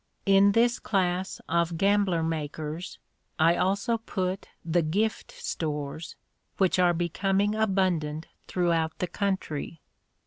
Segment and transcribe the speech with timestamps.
[0.25, 2.97] In this class of gambler makers
[3.37, 6.15] I also put the "gift stores,"
[6.57, 9.79] which are becoming abundant throughout the country.